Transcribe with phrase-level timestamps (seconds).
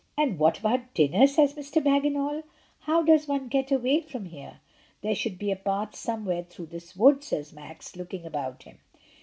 [0.17, 1.73] "And what about dinner?" says Mr.
[1.79, 2.41] Bagginal.
[2.79, 4.59] "How does one get away from here?"
[5.03, 8.79] "There should be a path somewhere through this wood/' says Max, looking about him.